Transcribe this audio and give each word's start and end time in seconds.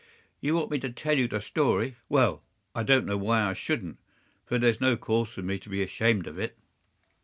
You 0.39 0.55
want 0.55 0.71
me 0.71 0.79
to 0.79 0.89
tell 0.89 1.27
the 1.27 1.39
story. 1.41 1.95
Well, 2.09 2.41
I 2.73 2.81
don't 2.81 3.05
know 3.05 3.17
why 3.19 3.43
I 3.43 3.53
shouldn't, 3.53 3.99
for 4.47 4.57
there's 4.57 4.81
no 4.81 4.97
cause 4.97 5.29
for 5.29 5.43
me 5.43 5.59
to 5.59 5.69
be 5.69 5.83
ashamed 5.83 6.25
of 6.25 6.39
it. 6.39 6.57